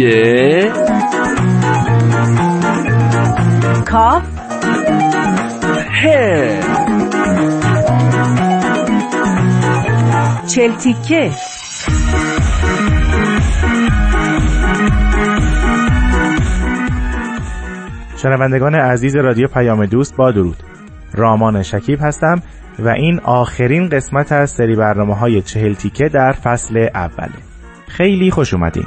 ی 0.00 0.70
کاف 3.86 4.22
ه 6.02 6.60
چلتیکه 10.46 11.30
شنوندگان 18.16 18.74
عزیز 18.74 19.16
رادیو 19.16 19.48
پیام 19.48 19.86
دوست 19.86 20.16
با 20.16 20.30
درود. 20.30 20.56
رامان 21.14 21.62
شکیب 21.62 21.98
هستم 22.02 22.42
و 22.78 22.88
این 22.88 23.20
آخرین 23.24 23.88
قسمت 23.88 24.32
از 24.32 24.50
سری 24.50 24.76
برنامه 24.76 25.14
های 25.14 25.42
چهل 25.42 25.74
تیکه 25.74 26.08
در 26.08 26.32
فصل 26.32 26.88
اوله. 26.94 27.32
خیلی 27.88 28.30
خوش 28.30 28.54
اومدین. 28.54 28.86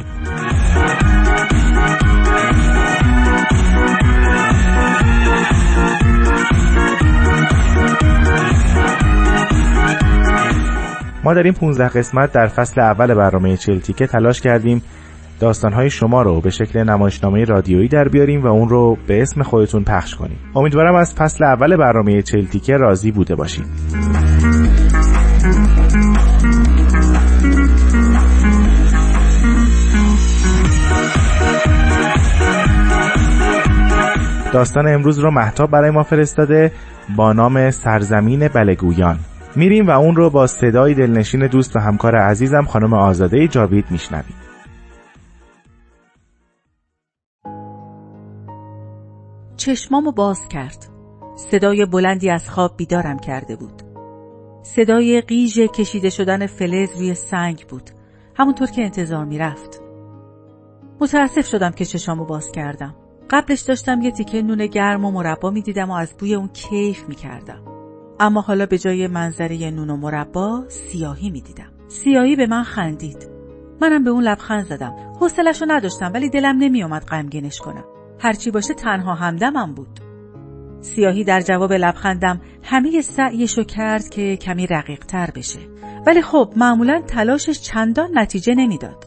ما 11.24 11.34
در 11.34 11.44
این 11.44 11.54
15 11.54 11.88
قسمت 11.88 12.32
در 12.32 12.48
فصل 12.48 12.82
اول 12.82 13.14
برنامه 13.14 13.58
چهل 13.58 13.80
تیکه 13.80 14.08
تلاش 14.08 14.42
کردیم 14.42 14.82
داستانهای 15.40 15.90
شما 15.90 16.22
رو 16.22 16.42
به 16.42 16.50
شکل 16.50 16.84
نمایشنامه 16.84 17.44
رادیویی 17.44 17.88
در 17.88 18.08
بیاریم 18.08 18.44
و 18.44 18.48
اون 18.48 18.70
رو 18.70 18.98
به 19.08 19.22
اسم 19.22 19.44
خودتون 19.44 19.84
پخش 19.84 20.16
کنیم. 20.16 20.38
امیدوارم 20.56 20.96
از 20.96 21.14
فصل 21.14 21.46
اول 21.46 21.76
برنامه 21.76 22.22
چلتیکه 22.22 22.78
راضی 22.78 23.12
بوده 23.12 23.36
باشید 23.36 23.66
داستان 34.54 34.88
امروز 34.88 35.20
رو 35.20 35.32
محتاب 35.32 35.72
برای 35.72 35.92
ما 35.92 36.04
فرستاده 36.04 36.72
با 37.18 37.34
نام 37.34 37.72
سرزمین 37.72 38.48
بلگویان 38.48 39.20
میریم 39.56 39.88
و 39.88 39.92
اون 39.92 40.16
رو 40.16 40.30
با 40.30 40.48
صدای 40.48 40.94
دلنشین 40.94 41.48
دوست 41.48 41.76
و 41.76 41.80
همکار 41.80 42.16
عزیزم 42.16 42.64
خانم 42.64 42.94
آزاده 42.94 43.48
جاوید 43.48 43.86
میشنویم. 43.90 44.36
چشمامو 49.58 50.12
باز 50.12 50.48
کرد. 50.48 50.86
صدای 51.36 51.86
بلندی 51.86 52.30
از 52.30 52.50
خواب 52.50 52.78
بیدارم 52.78 53.20
کرده 53.20 53.56
بود. 53.56 53.82
صدای 54.64 55.22
قیژ 55.22 55.60
کشیده 55.60 56.10
شدن 56.10 56.48
فلز 56.48 56.98
روی 56.98 57.14
سنگ 57.14 57.66
بود. 57.70 57.90
همونطور 58.36 58.68
که 58.68 58.82
انتظار 58.82 59.26
می‌رفت. 59.26 59.82
متاسف 61.02 61.48
شدم 61.48 61.72
که 61.72 61.86
چشامو 61.86 62.26
باز 62.26 62.52
کردم. 62.52 62.96
قبلش 63.30 63.62
داشتم 63.62 64.02
یه 64.02 64.12
تیکه 64.12 64.42
نون 64.42 64.66
گرم 64.66 65.06
و 65.06 65.12
مربا 65.12 65.50
می‌دیدم 65.50 65.90
و 65.90 65.94
از 65.94 66.14
بوی 66.20 66.36
اون 66.36 66.48
کیف 66.48 67.10
می‌کردم. 67.10 67.73
اما 68.20 68.42
حالا 68.42 68.66
به 68.66 68.78
جای 68.78 69.08
منظره 69.08 69.72
نون 69.72 69.90
و 69.90 69.98
مربا 69.98 70.64
سیاهی 70.68 71.30
می‌دیدم. 71.30 71.72
سیاهی 71.88 72.36
به 72.36 72.48
من 72.48 72.64
خندید. 72.64 73.30
منم 73.82 74.04
به 74.04 74.10
اون 74.10 74.24
لبخند 74.24 74.66
زدم. 74.66 74.96
حوصلش 75.20 75.62
رو 75.62 75.68
نداشتم 75.72 76.12
ولی 76.14 76.30
دلم 76.30 76.58
نمیومد 76.58 77.06
غمگینش 77.06 77.60
کنم. 77.60 77.84
هرچی 78.20 78.52
باشه 78.52 78.74
تنها 78.74 79.14
همدمم 79.14 79.74
بود. 79.74 80.00
سیاهی 80.82 81.24
در 81.24 81.42
جواب 81.42 81.74
لبخندم 81.74 82.42
همه 82.64 83.02
سعیشو 83.02 83.64
کرد 83.64 84.10
که 84.10 84.38
کمی 84.38 84.68
رقیق 84.68 85.06
تر 85.06 85.30
بشه. 85.36 85.60
ولی 86.06 86.22
خب 86.22 86.54
معمولا 86.56 87.02
تلاشش 87.08 87.62
چندان 87.62 88.10
نتیجه 88.14 88.56
نمی‌داد. 88.56 89.06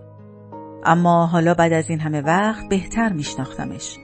اما 0.84 1.26
حالا 1.26 1.54
بعد 1.54 1.72
از 1.72 1.90
این 1.90 2.00
همه 2.00 2.20
وقت 2.20 2.68
بهتر 2.68 3.12
میشناختمش. 3.12 3.98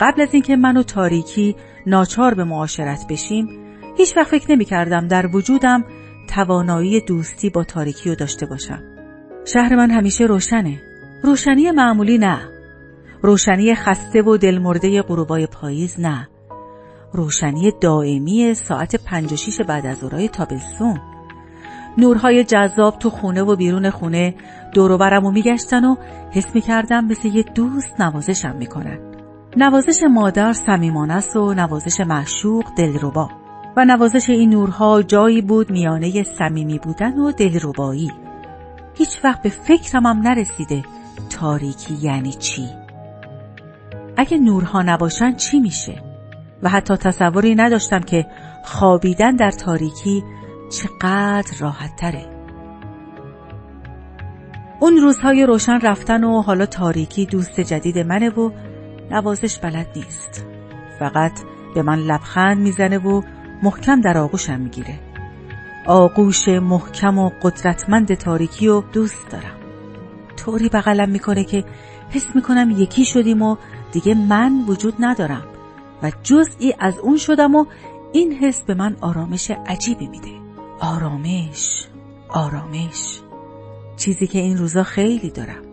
قبل 0.00 0.22
از 0.22 0.34
اینکه 0.34 0.56
من 0.56 0.76
و 0.76 0.82
تاریکی 0.82 1.56
ناچار 1.86 2.34
به 2.34 2.44
معاشرت 2.44 3.06
بشیم 3.08 3.63
هیچ 3.96 4.16
وقت 4.16 4.28
فکر 4.28 4.52
نمی 4.52 4.64
کردم 4.64 5.08
در 5.08 5.36
وجودم 5.36 5.84
توانایی 6.28 7.00
دوستی 7.00 7.50
با 7.50 7.64
تاریکی 7.64 8.08
رو 8.08 8.14
داشته 8.14 8.46
باشم. 8.46 8.82
شهر 9.44 9.76
من 9.76 9.90
همیشه 9.90 10.24
روشنه. 10.24 10.82
روشنی 11.22 11.70
معمولی 11.70 12.18
نه. 12.18 12.38
روشنی 13.22 13.74
خسته 13.74 14.22
و 14.22 14.36
دلمرده 14.36 15.02
غروبای 15.02 15.46
پاییز 15.46 16.00
نه. 16.00 16.28
روشنی 17.12 17.72
دائمی 17.80 18.54
ساعت 18.54 19.04
پنج 19.04 19.32
و 19.32 19.36
شیش 19.36 19.60
بعد 19.60 19.86
از 19.86 20.02
اورای 20.02 20.28
تابستون. 20.28 21.00
نورهای 21.98 22.44
جذاب 22.44 22.98
تو 22.98 23.10
خونه 23.10 23.42
و 23.42 23.56
بیرون 23.56 23.90
خونه 23.90 24.34
دوروبرم 24.72 25.24
و 25.24 25.30
میگشتن 25.30 25.84
و 25.84 25.96
حس 26.30 26.54
می‌کردم 26.54 27.04
مثل 27.04 27.28
یه 27.28 27.42
دوست 27.42 28.00
نوازشم 28.00 28.56
می‌کنن. 28.56 28.98
نوازش 29.56 30.02
مادر 30.10 30.52
صمیمانه 30.52 31.20
و 31.20 31.54
نوازش 31.54 32.00
معشوق 32.00 32.64
دلربا. 32.76 33.43
و 33.76 33.84
نوازش 33.84 34.30
این 34.30 34.50
نورها 34.50 35.02
جایی 35.02 35.42
بود 35.42 35.70
میانه 35.70 36.22
صمیمی 36.22 36.78
بودن 36.78 37.18
و 37.18 37.32
دلربایی. 37.32 38.12
هیچ 38.94 39.24
وقت 39.24 39.42
به 39.42 39.48
فکرم 39.48 40.06
هم 40.06 40.18
نرسیده 40.18 40.84
تاریکی 41.30 41.94
یعنی 41.94 42.32
چی. 42.32 42.68
اگه 44.16 44.38
نورها 44.38 44.82
نباشن 44.82 45.36
چی 45.36 45.60
میشه؟ 45.60 46.02
و 46.62 46.68
حتی 46.68 46.96
تصوری 46.96 47.54
نداشتم 47.54 48.00
که 48.00 48.26
خوابیدن 48.64 49.36
در 49.36 49.50
تاریکی 49.50 50.24
چقدر 50.70 51.58
راحت 51.60 51.96
تره. 51.96 52.26
اون 54.80 54.96
روزهای 54.96 55.46
روشن 55.46 55.80
رفتن 55.80 56.24
و 56.24 56.42
حالا 56.42 56.66
تاریکی 56.66 57.26
دوست 57.26 57.60
جدید 57.60 57.98
منه 57.98 58.30
و 58.30 58.50
نوازش 59.10 59.58
بلد 59.58 59.86
نیست. 59.96 60.46
فقط 60.98 61.32
به 61.74 61.82
من 61.82 61.98
لبخند 61.98 62.58
می‌زنه 62.58 62.98
و 62.98 63.22
محکم 63.64 64.00
در 64.00 64.18
آغوشم 64.18 64.60
می‌گیره. 64.60 65.00
آغوش 65.86 66.48
محکم 66.48 67.18
و 67.18 67.30
قدرتمند 67.42 68.14
تاریکی 68.14 68.68
و 68.68 68.80
دوست 68.80 69.28
دارم. 69.30 69.56
طوری 70.36 70.68
بغلم 70.68 71.08
می‌کنه 71.08 71.44
که 71.44 71.64
حس 72.10 72.26
می‌کنم 72.34 72.70
یکی 72.70 73.04
شدیم 73.04 73.42
و 73.42 73.56
دیگه 73.92 74.14
من 74.14 74.64
وجود 74.68 74.94
ندارم 75.00 75.44
و 76.02 76.12
جزئی 76.22 76.74
از 76.78 76.98
اون 76.98 77.16
شدم 77.16 77.54
و 77.54 77.64
این 78.12 78.32
حس 78.32 78.62
به 78.62 78.74
من 78.74 78.96
آرامش 79.00 79.50
عجیبی 79.66 80.06
میده. 80.06 80.30
آرامش 80.80 81.86
آرامش. 82.28 83.20
چیزی 83.96 84.26
که 84.26 84.38
این 84.38 84.58
روزا 84.58 84.82
خیلی 84.82 85.30
دارم. 85.30 85.64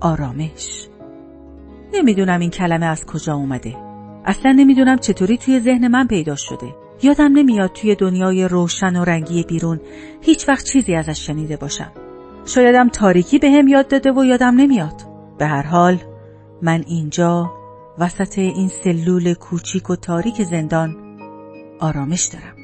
آرامش. 0.00 0.88
نمی‌دونم 1.94 2.40
این 2.40 2.50
کلمه 2.50 2.86
از 2.86 3.06
کجا 3.06 3.34
اومده. 3.34 3.85
اصلا 4.26 4.52
نمی‌دونم 4.52 4.98
چطوری 4.98 5.36
توی 5.36 5.60
ذهن 5.60 5.88
من 5.88 6.06
پیدا 6.06 6.36
شده. 6.36 6.74
یادم 7.02 7.32
نمیاد 7.32 7.72
توی 7.72 7.94
دنیای 7.94 8.48
روشن 8.48 8.96
و 8.96 9.04
رنگی 9.04 9.42
بیرون 9.42 9.80
هیچ 10.20 10.48
وقت 10.48 10.64
چیزی 10.64 10.94
ازش 10.94 11.26
شنیده 11.26 11.56
باشم. 11.56 11.92
شایدم 12.46 12.88
تاریکی 12.88 13.38
به 13.38 13.50
هم 13.50 13.68
یاد 13.68 13.88
داده 13.88 14.12
و 14.12 14.24
یادم 14.24 14.54
نمیاد. 14.54 15.02
به 15.38 15.46
هر 15.46 15.62
حال 15.62 15.98
من 16.62 16.84
اینجا 16.86 17.52
وسط 17.98 18.38
این 18.38 18.68
سلول 18.68 19.34
کوچیک 19.34 19.90
و 19.90 19.96
تاریک 19.96 20.42
زندان 20.42 20.96
آرامش 21.80 22.24
دارم. 22.24 22.56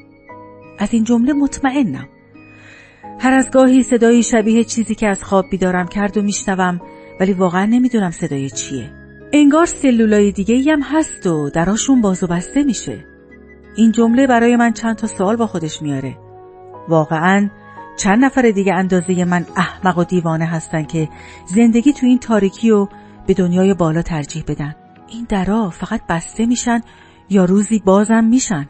از 0.79 0.93
این 0.93 1.03
جمله 1.03 1.33
مطمئنم. 1.33 2.07
هر 3.19 3.33
از 3.33 3.51
گاهی 3.51 3.83
صدایی 3.83 4.23
شبیه 4.23 4.63
چیزی 4.63 4.95
که 4.95 5.07
از 5.07 5.23
خواب 5.23 5.45
بیدارم 5.51 5.87
کرد 5.87 6.17
و 6.17 6.21
میشنوم 6.21 6.81
ولی 7.19 7.33
واقعا 7.33 7.65
نمی‌دونم 7.65 8.11
صدای 8.11 8.49
چیه. 8.49 9.02
انگار 9.35 9.65
سلولای 9.65 10.31
دیگه 10.31 10.71
هم 10.71 10.81
هست 10.81 11.27
و 11.27 11.49
دراشون 11.49 12.01
باز 12.01 12.23
و 12.23 12.27
بسته 12.27 12.63
میشه. 12.63 13.05
این 13.75 13.91
جمله 13.91 14.27
برای 14.27 14.55
من 14.55 14.73
چند 14.73 14.95
تا 14.95 15.07
سوال 15.07 15.35
با 15.35 15.47
خودش 15.47 15.81
میاره. 15.81 16.17
واقعا 16.89 17.49
چند 17.97 18.25
نفر 18.25 18.51
دیگه 18.51 18.73
اندازه 18.73 19.25
من 19.25 19.45
احمق 19.55 19.97
و 19.97 20.03
دیوانه 20.03 20.45
هستن 20.45 20.83
که 20.83 21.09
زندگی 21.45 21.93
تو 21.93 22.05
این 22.05 22.19
تاریکی 22.19 22.71
و 22.71 22.87
به 23.27 23.33
دنیای 23.33 23.73
بالا 23.73 24.01
ترجیح 24.01 24.43
بدن. 24.47 24.75
این 25.07 25.25
درا 25.29 25.69
فقط 25.69 26.01
بسته 26.09 26.45
میشن 26.45 26.81
یا 27.29 27.45
روزی 27.45 27.79
بازم 27.85 28.23
میشن؟ 28.23 28.69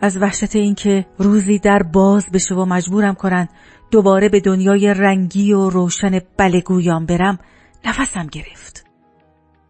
از 0.00 0.16
وحشت 0.16 0.56
اینکه 0.56 1.06
روزی 1.18 1.58
در 1.58 1.82
باز 1.82 2.26
بشه 2.32 2.54
و 2.54 2.64
مجبورم 2.64 3.14
کنن 3.14 3.48
دوباره 3.90 4.28
به 4.28 4.40
دنیای 4.40 4.94
رنگی 4.94 5.52
و 5.52 5.70
روشن 5.70 6.20
بلگویان 6.36 7.06
برم 7.06 7.38
نفسم 7.84 8.26
گرفت. 8.26 8.85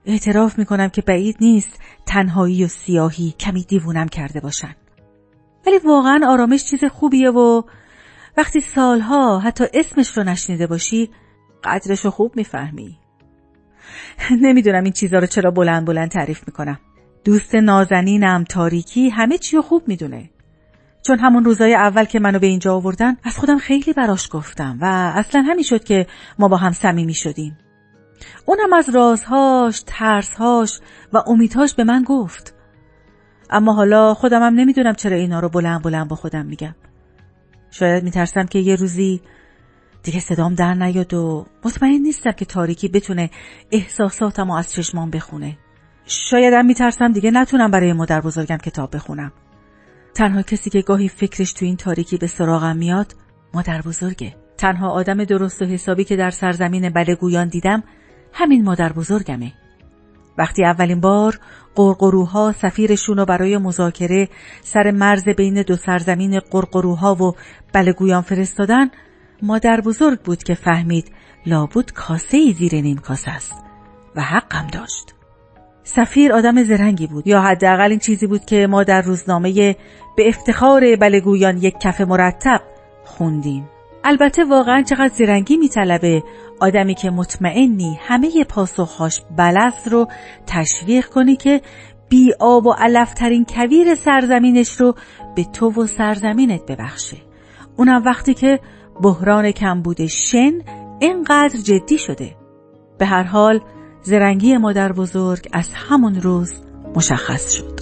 اعتراف 0.06 0.58
می‌کنم 0.58 0.88
که 0.88 1.03
بعید 1.03 1.37
نیست 1.41 1.81
تنهایی 2.06 2.64
و 2.64 2.69
سیاهی 2.69 3.35
کمی 3.41 3.64
دیوونم 3.64 4.08
کرده 4.08 4.41
باشن. 4.41 4.75
ولی 5.67 5.79
واقعا 5.85 6.20
آرامش 6.29 6.64
چیز 6.64 6.85
خوبیه 6.85 7.31
و 7.31 7.62
وقتی 8.37 8.61
سالها 8.61 9.38
حتی 9.38 9.64
اسمش 9.75 10.19
رو 10.19 10.25
نشنیده 10.25 10.67
باشی 10.67 11.11
قدرش 11.64 12.05
رو 12.05 12.11
خوب 12.11 12.37
می‌فهمی. 12.37 12.99
نمی‌دونم 14.31 14.85
این 14.85 14.93
چیزها 14.93 15.19
رو 15.19 15.26
چرا 15.26 15.50
بلند 15.50 15.87
بلند 15.87 16.11
تعریف 16.11 16.43
می‌کنم. 16.47 16.79
دوست 17.25 17.55
نازنینم 17.55 18.44
تاریکی 18.44 19.09
همه 19.09 19.38
چی 19.38 19.56
رو 19.56 19.62
خوب 19.62 19.88
می‌دونه. 19.88 20.31
چون 21.06 21.19
همون 21.19 21.44
روزای 21.44 21.75
اول 21.75 22.05
که 22.05 22.20
منو 22.20 22.38
به 22.38 22.47
اینجا 22.47 22.75
آوردن 22.75 23.17
از 23.25 23.38
خودم 23.38 23.59
خیلی 23.59 23.93
براش 23.93 24.29
گفتم 24.32 24.79
و 24.81 25.12
اصلا 25.17 25.43
همین 25.43 25.62
شد 25.62 25.85
که 25.85 26.06
ما 26.38 26.49
با 26.49 26.56
هم 26.56 26.73
صمیمی 26.73 27.14
شدیم. 27.14 27.59
اونم 28.47 28.73
از 28.73 28.89
رازهاش، 28.89 29.83
ترسهاش 29.87 30.81
و 31.13 31.23
امیدهاش 31.27 31.75
به 31.75 31.85
من 31.85 32.03
گفت. 32.03 32.55
اما 33.51 33.73
حالا 33.73 34.15
خودمم 34.15 34.55
نمی‌دونم 34.55 34.95
چرا 34.95 35.17
اینا 35.17 35.41
رو 35.41 35.49
بلند 35.49 35.83
بلند 35.83 36.09
با 36.09 36.17
خودم 36.17 36.47
میگم. 36.47 36.75
شاید 37.71 38.05
میترسم 38.05 38.47
که 38.47 38.59
یه 38.59 38.77
روزی 38.77 39.21
دیگه 40.03 40.21
صدام 40.21 40.55
در 40.55 40.75
نیاد 40.75 41.15
و 41.15 41.47
مطمئن 41.65 42.03
نیستم 42.03 42.33
که 42.33 42.45
تاریکی 42.45 42.89
بتونه 42.89 43.31
احساساتم 43.71 44.51
از 44.51 44.73
چشمان 44.73 45.11
بخونه. 45.11 45.59
شایدم 46.05 46.67
میترسم 46.67 47.12
دیگه 47.12 47.31
نتونم 47.31 47.71
برای 47.71 47.93
مادر 47.93 48.21
بزرگم 48.21 48.57
کتاب 48.57 48.95
بخونم. 48.95 49.33
تنها 50.15 50.43
کسی 50.43 50.71
که 50.71 50.83
گاهی 50.83 51.09
فکرش 51.09 51.53
تو 51.53 51.65
این 51.65 51.77
تاریکی 51.77 52.17
به 52.17 52.27
سراغم 52.27 52.77
میاد 52.77 53.15
مادر 53.55 53.83
بزرگه. 53.83 54.37
تنها 54.59 54.91
آدم 54.91 55.25
درست 55.25 55.62
و 55.62 55.65
حسابی 55.65 56.05
که 56.05 56.17
در 56.17 56.31
سرزمین 56.31 56.91
بلگویان 56.91 57.49
دیدم 57.49 57.83
همین 58.38 58.65
مادر 58.65 58.93
بزرگمه. 58.93 59.53
وقتی 60.38 60.65
اولین 60.65 61.00
بار 61.00 61.38
قرقروها 61.75 62.53
سفیرشون 62.53 63.17
رو 63.17 63.25
برای 63.25 63.59
مذاکره 63.59 64.29
سر 64.62 64.91
مرز 64.91 65.25
بین 65.25 65.62
دو 65.62 65.77
سرزمین 65.77 66.41
قرقروها 66.41 67.15
و 67.15 67.35
بلگویان 67.73 68.23
فرستادن 68.23 68.91
مادر 69.43 69.81
بزرگ 69.81 70.21
بود 70.21 70.43
که 70.43 70.55
فهمید 70.55 71.12
لابود 71.47 71.93
کاسه 71.93 72.37
ای 72.37 72.53
زیر 72.53 72.75
نیم 72.75 72.99
کاسه 72.99 73.31
است 73.31 73.55
و 74.17 74.23
حقم 74.23 74.67
داشت. 74.73 75.15
سفیر 75.83 76.33
آدم 76.33 76.62
زرنگی 76.62 77.06
بود. 77.06 77.27
یا 77.27 77.41
حداقل 77.41 77.91
این 77.91 77.99
چیزی 77.99 78.27
بود 78.27 78.44
که 78.44 78.67
ما 78.67 78.85
در 78.85 79.03
روزنامه 79.03 79.77
به 80.17 80.29
افتخار 80.29 80.97
بلگویان 80.97 81.56
یک 81.56 81.75
کف 81.81 82.00
مرتب 82.00 82.61
خوندیم. 83.05 83.69
البته 84.08 84.44
واقعا 84.44 84.82
چقدر 84.82 85.11
زرنگی 85.14 85.56
میطلبه. 85.56 86.23
آدمی 86.61 86.94
که 86.94 87.11
مطمئنی 87.11 87.99
همه 88.00 88.44
پاسخهاش 88.44 89.23
بلست 89.37 89.88
رو 89.88 90.08
تشویق 90.47 91.06
کنی 91.06 91.37
که 91.37 91.61
بی 92.08 92.32
آب 92.41 92.67
و 92.67 92.73
علفترین 92.79 93.44
کویر 93.44 93.94
سرزمینش 93.94 94.81
رو 94.81 94.94
به 95.37 95.44
تو 95.44 95.70
و 95.70 95.87
سرزمینت 95.87 96.67
ببخشه. 96.67 97.17
اونم 97.76 98.03
وقتی 98.05 98.35
که 98.35 98.61
بحران 99.03 99.50
کمبود 99.50 100.06
شن 100.06 100.52
اینقدر 101.00 101.59
جدی 101.64 101.99
شده. 101.99 102.37
به 102.99 103.06
هر 103.06 103.23
حال 103.23 103.61
زرنگی 104.02 104.56
مادر 104.56 104.93
بزرگ 104.93 105.49
از 105.52 105.70
همون 105.75 106.14
روز 106.14 106.52
مشخص 106.97 107.52
شد. 107.52 107.75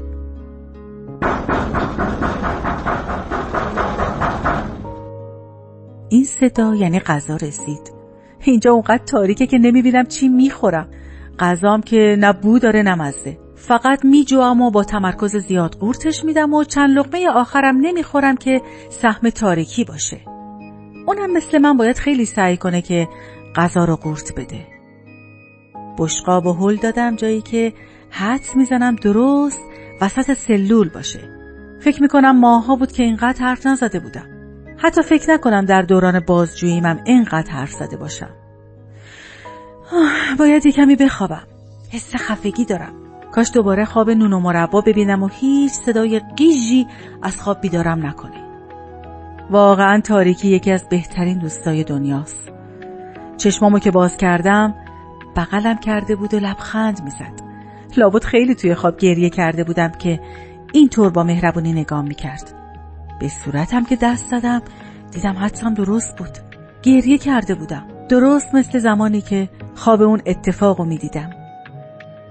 این 6.14 6.24
صدا 6.24 6.74
یعنی 6.74 7.00
غذا 7.00 7.36
رسید. 7.36 7.92
اینجا 8.44 8.72
اونقدر 8.72 9.04
تاریکه 9.04 9.46
که 9.46 9.58
نمی‌بینم 9.58 10.04
چی 10.04 10.28
می‌خورم. 10.28 10.88
غذام 11.38 11.80
که 11.80 12.16
نه 12.18 12.32
بو 12.32 12.58
داره 12.58 12.82
نه 12.82 12.94
مزه. 12.94 13.38
فقط 13.54 14.04
میجوام 14.04 14.60
و 14.60 14.70
با 14.70 14.84
تمرکز 14.84 15.36
زیاد 15.36 15.74
قورتش 15.74 16.24
میدم 16.24 16.54
و 16.54 16.64
چند 16.64 16.98
لقمه 16.98 17.28
آخرم 17.28 17.76
نمی‌خورم 17.76 18.36
که 18.36 18.60
سهم 18.90 19.30
تاریکی 19.30 19.84
باشه. 19.84 20.20
اونم 21.06 21.32
مثل 21.32 21.58
من 21.58 21.76
باید 21.76 21.96
خیلی 21.96 22.24
سعی 22.24 22.56
کنه 22.56 22.82
که 22.82 23.08
غذا 23.56 23.84
رو 23.84 23.96
قورت 23.96 24.32
بده. 24.36 24.66
بشقاب 25.98 26.46
و 26.46 26.52
هل 26.52 26.76
دادم 26.76 27.16
جایی 27.16 27.42
که 27.42 27.72
حدس 28.10 28.56
می‌زنم 28.56 28.96
درست 28.96 29.60
وسط 30.00 30.32
سلول 30.32 30.88
باشه. 30.88 31.20
فکر 31.80 32.02
می‌کنم 32.02 32.40
ماها 32.40 32.76
بود 32.76 32.92
که 32.92 33.02
اینقدر 33.02 33.40
حرف 33.40 33.66
نزده 33.66 34.00
بودم. 34.00 34.33
حتی 34.76 35.02
فکر 35.02 35.30
نکنم 35.30 35.64
در 35.64 35.82
دوران 35.82 36.20
بازجوییم 36.20 36.86
هم 36.86 37.00
اینقدر 37.04 37.50
حرف 37.50 37.72
زده 37.72 37.96
باشم. 37.96 38.30
باید 40.38 40.66
کمی 40.66 40.96
بخوابم. 40.96 41.46
حس 41.92 42.16
خفگی 42.16 42.64
دارم. 42.64 42.92
کاش 43.32 43.50
دوباره 43.54 43.84
خواب 43.84 44.10
نون 44.10 44.32
و 44.32 44.40
مربا 44.40 44.80
ببینم 44.80 45.22
و 45.22 45.28
هیچ 45.28 45.72
صدای 45.72 46.20
قیژی 46.36 46.86
از 47.22 47.40
خواب 47.40 47.60
بیدارم 47.60 48.06
نکنه 48.06 48.44
واقعا 49.50 50.00
تاریکی 50.00 50.48
یکی 50.48 50.72
از 50.72 50.88
بهترین 50.88 51.38
دوستای 51.38 51.84
دنیاست. 51.84 52.52
چشمامو 53.36 53.78
که 53.78 53.90
باز 53.90 54.16
کردم 54.16 54.74
بغلم 55.36 55.78
کرده 55.78 56.16
بود 56.16 56.34
و 56.34 56.38
لبخند 56.38 57.02
می‌زد. 57.04 57.40
لابد 57.96 58.24
خیلی 58.24 58.54
توی 58.54 58.74
خواب 58.74 58.96
گریه 58.96 59.30
کرده 59.30 59.64
بودم 59.64 59.88
که 59.88 60.20
اینطور 60.72 61.10
با 61.10 61.22
مهربونی 61.22 61.72
نگاه 61.72 62.02
می‌کرد. 62.02 62.63
به 63.20 63.28
صورتم 63.28 63.84
که 63.84 63.96
دست 63.96 64.30
زدم 64.30 64.62
دیدم 65.10 65.36
حدسم 65.38 65.74
درست 65.74 66.18
بود. 66.18 66.38
گریه 66.82 67.18
کرده 67.18 67.54
بودم. 67.54 67.86
درست 68.08 68.54
مثل 68.54 68.78
زمانی 68.78 69.20
که 69.20 69.48
خواب 69.74 70.02
اون 70.02 70.22
اتفاقو 70.26 70.84
می‌دیدم. 70.84 71.30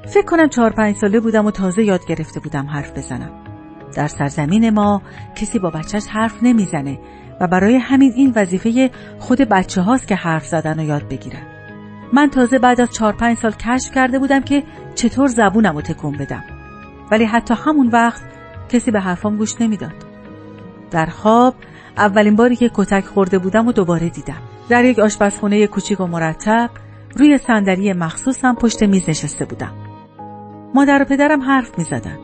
فکر 0.07 0.25
کنم 0.25 0.49
چهار 0.49 0.69
پنج 0.69 0.95
ساله 0.95 1.19
بودم 1.19 1.45
و 1.45 1.51
تازه 1.51 1.83
یاد 1.83 2.01
گرفته 2.07 2.39
بودم 2.39 2.67
حرف 2.67 2.97
بزنم. 2.97 3.31
در 3.95 4.07
سرزمین 4.07 4.69
ما 4.69 5.01
کسی 5.35 5.59
با 5.59 5.69
بچهش 5.69 6.07
حرف 6.07 6.43
نمی‌زنه 6.43 6.99
و 7.39 7.47
برای 7.47 7.75
همین 7.75 8.13
این 8.15 8.33
وظیفه 8.35 8.91
خود 9.19 9.41
بچه 9.41 9.81
هاست 9.81 10.07
که 10.07 10.15
حرف 10.15 10.45
زدن 10.45 10.79
و 10.79 10.83
یاد 10.83 11.09
بگیرن 11.09 11.41
من 12.13 12.29
تازه 12.29 12.59
بعد 12.59 12.81
از 12.81 12.89
چهار 12.91 13.13
پنج 13.13 13.37
سال 13.37 13.51
کشف 13.51 13.91
کرده 13.91 14.19
بودم 14.19 14.41
که 14.41 14.63
چطور 14.95 15.27
زبونم 15.27 15.75
رو 15.75 15.81
تکون 15.81 16.17
بدم. 16.17 16.43
ولی 17.11 17.25
حتی 17.25 17.53
همون 17.57 17.87
وقت 17.87 18.21
کسی 18.69 18.91
به 18.91 18.99
حرفام 18.99 19.37
گوش 19.37 19.61
نمی‌داد. 19.61 20.02
در 20.93 21.05
خواب 21.05 21.55
اولین 21.97 22.35
باری 22.35 22.55
که 22.55 22.71
کتک 22.73 23.05
خورده 23.05 23.39
بودم 23.39 23.67
و 23.67 23.71
دوباره 23.71 24.09
دیدم 24.09 24.41
در 24.69 24.85
یک 24.85 24.99
آشپزخونه 24.99 25.67
کوچیک 25.67 25.99
و 25.99 26.07
مرتب 26.07 26.69
روی 27.15 27.37
صندلی 27.37 27.93
مخصوصم 27.93 28.55
پشت 28.55 28.83
میز 28.83 29.09
نشسته 29.09 29.45
بودم 29.45 29.71
مادر 30.75 31.01
و 31.01 31.05
پدرم 31.05 31.41
حرف 31.41 31.77
می 31.77 31.83
زدن. 31.83 32.17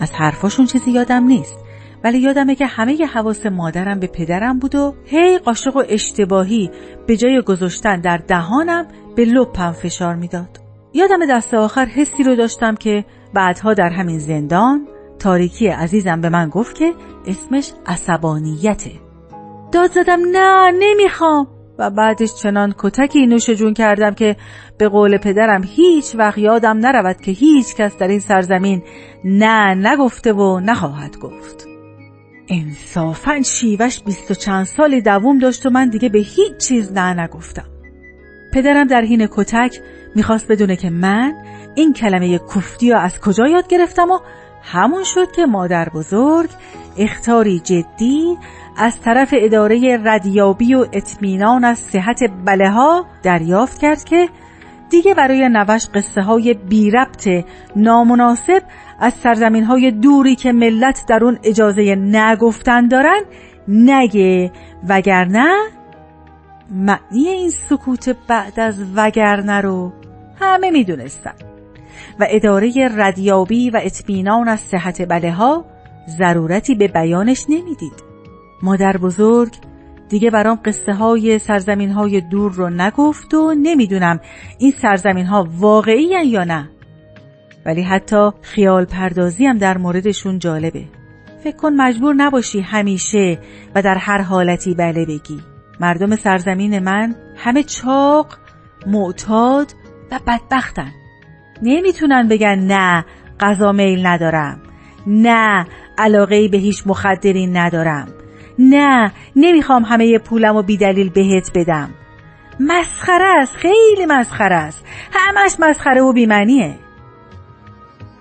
از 0.00 0.12
حرفاشون 0.12 0.66
چیزی 0.66 0.90
یادم 0.90 1.24
نیست 1.24 1.58
ولی 2.04 2.18
یادمه 2.18 2.54
که 2.54 2.66
همه 2.66 3.06
حواس 3.06 3.46
مادرم 3.46 4.00
به 4.00 4.06
پدرم 4.06 4.58
بود 4.58 4.74
و 4.74 4.94
هی 5.04 5.38
قاشق 5.38 5.76
و 5.76 5.82
اشتباهی 5.88 6.70
به 7.06 7.16
جای 7.16 7.42
گذاشتن 7.42 8.00
در 8.00 8.16
دهانم 8.16 8.86
به 9.16 9.24
لپم 9.24 9.72
فشار 9.72 10.14
می‌داد. 10.14 10.60
یادم 10.92 11.26
دست 11.30 11.54
آخر 11.54 11.84
حسی 11.84 12.22
رو 12.22 12.36
داشتم 12.36 12.74
که 12.74 13.04
بعدها 13.34 13.74
در 13.74 13.90
همین 13.90 14.18
زندان 14.18 14.86
تاریکی 15.18 15.68
عزیزم 15.68 16.20
به 16.20 16.28
من 16.28 16.48
گفت 16.48 16.76
که 16.76 16.92
اسمش 17.26 17.72
عصبانیته 17.86 18.92
داد 19.72 19.90
زدم 19.90 20.20
نه 20.32 20.70
نمی‌خوام. 20.78 21.46
و 21.78 21.90
بعدش 21.90 22.34
چنان 22.34 22.74
کتکی 22.78 23.26
نوش 23.26 23.50
جون 23.50 23.74
کردم 23.74 24.14
که 24.14 24.36
به 24.78 24.88
قول 24.88 25.18
پدرم 25.18 25.62
هیچ 25.64 26.14
وقت 26.14 26.38
یادم 26.38 26.78
نرود 26.78 27.20
که 27.20 27.32
هیچ 27.32 27.74
کس 27.74 27.98
در 27.98 28.08
این 28.08 28.18
سرزمین 28.18 28.82
نه 29.24 29.74
نگفته 29.74 30.32
و 30.32 30.60
نخواهد 30.60 31.18
گفت. 31.18 31.66
انصافا 32.48 33.42
شیوش 33.42 34.02
بیست 34.02 34.30
و 34.30 34.34
چند 34.34 34.64
سالی 34.64 35.00
دووم 35.00 35.38
داشت 35.38 35.66
و 35.66 35.70
من 35.70 35.88
دیگه 35.88 36.08
به 36.08 36.18
هیچ 36.18 36.56
چیز 36.68 36.92
نه 36.92 37.20
نگفتم. 37.20 37.68
پدرم 38.52 38.86
در 38.86 39.00
حین 39.00 39.28
کتک 39.30 39.80
می‌خواست 40.14 40.52
بدونه 40.52 40.76
که 40.76 40.90
من 40.90 41.32
این 41.74 41.92
کلمه 41.92 42.38
کفتی 42.38 42.90
رو 42.90 42.98
از 42.98 43.20
کجا 43.20 43.48
یاد 43.48 43.68
گرفتم 43.68 44.10
و 44.10 44.18
همون 44.64 45.04
شد 45.04 45.32
که 45.32 45.46
مادر 45.46 45.88
بزرگ 45.88 46.50
اختاری 46.98 47.60
جدی 47.60 48.38
از 48.76 49.00
طرف 49.00 49.34
اداره 49.36 50.00
ردیابی 50.04 50.74
و 50.74 50.86
اطمینان 50.92 51.64
از 51.64 51.78
صحت 51.78 52.20
بله 52.44 52.70
ها 52.70 53.06
دریافت 53.22 53.78
کرد 53.78 54.04
که 54.04 54.28
دیگه 54.90 55.14
برای 55.14 55.48
نوش 55.48 55.86
قصه 55.94 56.22
های 56.22 56.54
بی 56.54 56.90
ربط 56.90 57.28
نامناسب 57.76 58.62
از 59.00 59.14
سرزمین 59.14 59.64
های 59.64 59.90
دوری 59.90 60.36
که 60.36 60.52
ملت 60.52 61.04
در 61.08 61.24
اون 61.24 61.38
اجازه 61.44 61.94
نگفتن 61.94 62.88
دارن 62.88 63.20
نگه 63.68 64.52
وگرنه 64.88 65.48
معنی 66.70 67.28
این 67.28 67.50
سکوت 67.50 68.16
بعد 68.28 68.60
از 68.60 68.84
وگرنه 68.96 69.60
رو 69.60 69.92
همه 70.40 70.70
می‌دونستن. 70.70 71.53
و 72.20 72.26
اداره 72.30 72.72
ردیابی 72.96 73.70
و 73.70 73.80
اطمینان 73.82 74.48
از 74.48 74.60
صحت 74.60 75.08
بله 75.08 75.32
ها 75.32 75.64
ضرورتی 76.18 76.74
به 76.74 76.88
بیانش 76.88 77.44
نمی‌دید. 77.48 78.04
مادر 78.62 78.96
بزرگ 78.96 79.52
دیگه 80.08 80.30
برام 80.30 80.60
قصه 80.64 80.92
های 80.92 81.38
سرزمین 81.38 81.90
های 81.90 82.20
دور 82.20 82.52
رو 82.52 82.70
نگفت 82.70 83.34
و 83.34 83.54
نمی‌دونم 83.62 84.20
این 84.58 84.70
سرزمین 84.70 85.26
ها 85.26 85.48
واقعی 85.58 86.26
یا 86.26 86.44
نه. 86.44 86.70
ولی 87.66 87.82
حتی 87.82 88.30
خیال 88.42 88.84
پردازی 88.84 89.46
هم 89.46 89.58
در 89.58 89.78
موردشون 89.78 90.38
جالبه. 90.38 90.84
فکر 91.44 91.56
کن 91.56 91.72
مجبور 91.72 92.14
نباشی 92.14 92.60
همیشه 92.60 93.38
و 93.74 93.82
در 93.82 93.94
هر 93.94 94.22
حالتی 94.22 94.74
بله 94.74 95.06
بگی. 95.06 95.40
مردم 95.80 96.16
سرزمین 96.16 96.78
من 96.78 97.14
همه 97.36 97.62
چاق 97.62 98.26
معتاد 98.86 99.74
و 100.10 100.20
بدبختن. 100.26 100.92
نمی‌تونن 101.62 102.28
بگن 102.28 102.58
نه 102.58 103.04
غذا 103.40 103.72
میل 103.72 104.06
ندارم. 104.06 104.60
نه 105.06 105.66
علاقه 105.98 106.48
به 106.48 106.58
هیچ 106.58 106.82
مخدری 106.86 107.46
ندارم. 107.46 108.08
نه 108.58 109.12
نمی‌خوام 109.36 109.82
همه 109.84 110.18
پولم 110.18 110.56
و 110.56 110.62
بیدلیل 110.62 111.08
بهت 111.08 111.50
بدم. 111.54 111.90
مسخره 112.60 113.42
است 113.42 113.56
خیلی 113.56 114.06
مسخره 114.06 114.56
است. 114.56 114.84
همش 115.12 115.56
مسخره 115.58 116.00
و 116.00 116.12
بیمنیه 116.12 116.74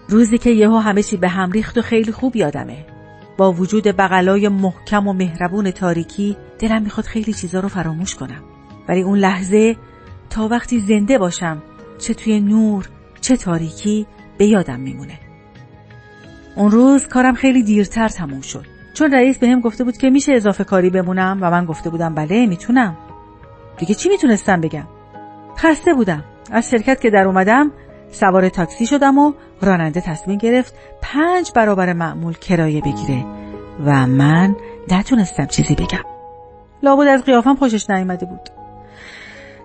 روزی 0.10 0.38
که 0.38 0.50
یهو 0.50 0.78
همه 0.78 1.04
چی 1.04 1.18
به 1.18 1.28
هم 1.28 1.52
ریخت 1.52 1.78
و 1.78 1.82
خیلی 1.82 2.12
خوب 2.12 2.36
یادمه. 2.36 2.86
با 3.38 3.52
وجود 3.52 3.84
بغلای 3.84 4.48
محکم 4.48 5.08
و 5.08 5.14
مهربون 5.14 5.72
تاریکی 5.72 6.38
دلم 6.60 6.82
می‌خواد 6.82 7.06
خیلی 7.06 7.34
چیزا 7.34 7.60
رو 7.60 7.70
فراموش 7.70 8.16
کنم. 8.16 8.44
ولی 8.90 9.02
اون 9.02 9.20
لحظه 9.20 9.76
تا 10.30 10.48
وقتی 10.48 10.80
زنده 10.80 11.18
باشم 11.18 11.62
چه 11.98 12.14
توی 12.14 12.40
نور 12.40 12.90
چه 13.24 13.38
تاریکی 13.38 14.08
به 14.38 14.46
یادم 14.46 14.80
میمونه. 14.80 15.20
اون 16.56 16.72
روز 16.72 17.08
کارم 17.08 17.34
خیلی 17.34 17.64
دیرتر 17.64 18.08
تموم 18.08 18.42
شد. 18.42 18.66
چون 18.94 19.14
رئیس 19.14 19.38
بهم 19.38 19.62
گفته 19.62 19.84
بود 19.84 19.98
که 19.98 20.10
میشه 20.10 20.34
اضافه 20.34 20.64
کاری 20.64 20.90
بمونم 20.90 21.40
و 21.42 21.52
من 21.52 21.66
گفته 21.66 21.90
بودم 21.90 22.16
بله 22.16 22.46
می‌تونم. 22.46 22.98
دیگه 23.78 23.96
چی 23.96 24.10
می‌تونستم 24.10 24.62
بگم؟ 24.62 24.88
خسته 25.58 25.94
بودم. 25.94 26.24
از 26.52 26.70
شرکت 26.70 27.02
که 27.02 27.10
در 27.10 27.28
اومدم 27.28 27.72
سوار 28.12 28.50
تاکسی 28.50 28.86
شدم 28.88 29.18
و 29.18 29.34
راننده 29.62 30.02
تصمیم 30.02 30.38
گرفت 30.38 30.74
پنج 31.02 31.52
برابر 31.56 31.94
معمول 31.94 32.34
کرایه 32.34 32.82
بگیره 32.82 33.26
و 33.86 34.08
من 34.08 34.56
نتونستم 34.92 35.46
چیزی 35.46 35.76
بگم. 35.76 36.04
لابد 36.84 37.08
از 37.08 37.24
قیافم 37.24 37.56
خوشش 37.56 37.90
نیامده 37.90 38.26
بود. 38.26 38.50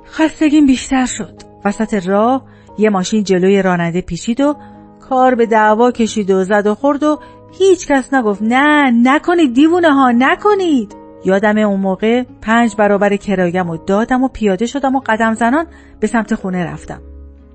خستگیم 0.07 0.67
بیشتر 0.67 1.07
شد. 1.07 1.43
وسط 1.65 2.07
راه 2.07 2.45
یه 2.79 2.91
ماشین 2.91 3.25
جلوی 3.25 3.63
راننده 3.63 4.01
پیچید 4.01 4.41
و 4.41 4.57
کار 5.01 5.35
به 5.35 5.47
دعوا 5.47 5.91
کشید 5.91 6.31
و 6.31 6.45
زد 6.45 6.67
و 6.67 6.75
خورد 6.75 7.03
و 7.03 7.19
هیچ 7.59 7.87
کس 7.87 8.15
نگفت 8.15 8.43
نه 8.43 8.91
نکنید 8.91 9.55
دیوونه 9.55 9.93
ها 9.93 10.11
نکنید. 10.11 10.97
یادم 11.25 11.59
اون 11.59 11.81
موقع 11.81 12.23
پنج 12.43 12.77
برابر 12.77 13.17
کرایم 13.17 13.71
و 13.71 13.77
دادم 13.77 14.23
و 14.23 14.29
پیاده 14.29 14.67
شدم 14.67 14.95
و 14.95 15.01
قدم 15.07 15.35
زنان 15.35 15.67
به 16.01 16.07
سمت 16.07 16.35
خونه 16.35 16.65
رفتم. 16.65 17.01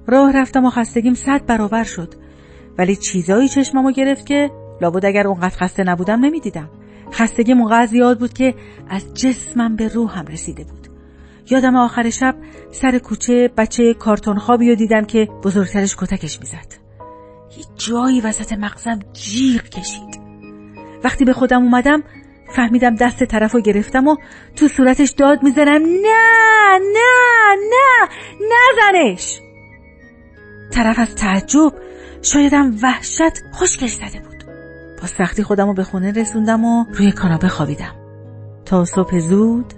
راه 0.07 0.31
رفتم 0.37 0.65
و 0.65 0.69
خستگیم 0.69 1.13
صد 1.13 1.45
برابر 1.45 1.83
شد. 1.83 2.13
ولی 2.77 2.95
چیزایی 2.95 3.47
چشممو 3.47 3.91
گرفت 3.91 4.25
که 4.25 4.51
لابد 4.81 5.05
اگر 5.05 5.27
اونقدر 5.27 5.57
خسته 5.57 5.83
نبودم 5.83 6.25
نمی‌دیدم. 6.25 6.69
خستگیم 7.11 7.57
اونقدر 7.57 7.85
زیاد 7.85 8.19
بود 8.19 8.33
که 8.33 8.53
از 8.89 9.13
جسمم 9.13 9.75
به 9.75 9.87
روحم 9.87 10.25
رسیده 10.25 10.63
بود. 10.63 10.92
یادم 11.49 11.75
آخر 11.75 12.09
شب 12.09 12.35
سر 12.71 12.97
کوچه 12.99 13.49
بچه 13.57 13.93
کارتون 13.93 14.39
خوابی 14.39 14.69
رو 14.69 14.75
دیدم 14.75 15.05
که 15.05 15.27
بزرگترش 15.43 15.95
کتکش 15.95 16.39
می‌زد. 16.39 16.73
یه 17.57 17.65
جایی 17.75 18.21
وسط 18.21 18.53
مغزم 18.53 18.99
جیغ 19.13 19.61
کشید. 19.61 20.21
وقتی 21.03 21.25
به 21.25 21.33
خودم 21.33 21.63
اومدم 21.63 22.03
فهمیدم 22.55 22.95
دست 22.95 23.23
طرف 23.23 23.51
رو 23.51 23.61
گرفتم 23.61 24.07
و 24.07 24.15
تو 24.55 24.67
صورتش 24.67 25.09
داد 25.09 25.43
می‌زنم. 25.43 25.81
نه 25.81 26.79
نه 26.93 27.55
نه 27.71 28.09
نزنش! 28.51 29.39
طرف 30.71 30.99
از 30.99 31.15
تعجب 31.15 31.73
شایدم 32.21 32.75
وحشت 32.83 33.33
خشکش 33.53 33.93
زده 33.93 34.19
بود. 34.19 34.43
با 35.01 35.07
سختی 35.07 35.43
خودم 35.43 35.67
رو 35.67 35.73
به 35.73 35.83
خونه 35.83 36.11
رسوندم 36.11 36.65
و 36.65 36.85
روی 36.93 37.11
کاناپه 37.11 37.47
خوابیدم. 37.47 37.95
تا 38.65 38.85
صبح 38.85 39.19
زود 39.19 39.73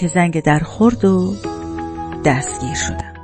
که 0.00 0.06
زنگ 0.06 0.42
در 0.42 0.58
خورد 0.58 1.04
و 1.04 1.34
دستگیر 2.24 2.74
شدم. 2.74 3.14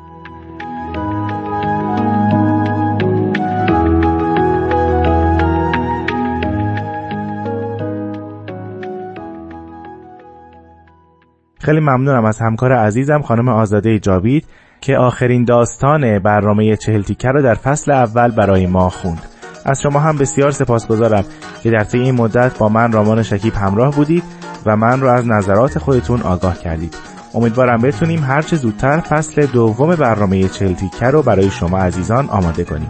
خیلی 11.61 11.81
ممنونم 11.81 12.25
از 12.25 12.39
همکار 12.39 12.73
عزیزم 12.73 13.23
خانم 13.23 13.49
آزاده 13.49 13.99
جاوید 13.99 14.47
که 14.81 14.97
آخرین 14.97 15.45
داستان 15.45 16.19
برنامه 16.19 16.77
چهل 16.77 17.03
تیکه 17.03 17.29
رو 17.29 17.43
در 17.43 17.55
فصل 17.55 17.93
اول 17.93 18.31
برای 18.31 18.67
ما 18.67 18.89
خوند. 18.89 19.23
از 19.65 19.83
شما 19.83 19.99
هم 20.01 20.19
بسیار 20.19 20.51
سپاسگزارم 20.51 21.25
که 21.63 21.71
در 21.71 21.85
طی 21.85 21.99
این 21.99 22.15
مدت 22.15 22.59
با 22.59 22.69
من 22.69 22.93
رامان 22.93 23.23
شکیب 23.23 23.55
همراه 23.55 23.95
بودید. 23.95 24.36
و 24.67 24.77
من 24.77 25.01
رو 25.01 25.09
از 25.09 25.27
نظرات 25.27 25.79
خودتون 25.79 26.23
آگاه 26.23 26.59
کردید. 26.59 26.95
امیدوارم 27.35 27.83
بتونیم 27.83 28.25
هرچه 28.25 28.57
زودتر 28.57 29.01
فصل 29.01 29.47
دوم 29.47 29.97
برنامه 29.97 30.49
چهل 30.49 30.73
تیکه 30.73 31.07
رو 31.07 31.23
برای 31.23 31.51
شما 31.51 31.79
عزیزان 31.79 32.29
آماده 32.29 32.65
کنیم. 32.65 32.89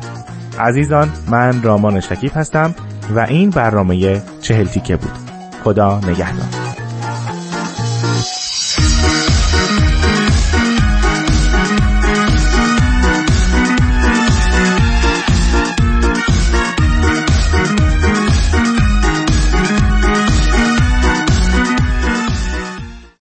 عزیزان 0.58 1.08
من 1.30 1.62
رامان 1.62 2.00
شکیب 2.00 2.32
هستم 2.34 2.74
و 3.14 3.20
این 3.20 3.50
برنامه 3.50 4.22
چهل 4.40 4.66
تیکه 4.66 4.96
بود. 4.96 5.12
خدا 5.64 5.98
نگهدار. 5.98 6.65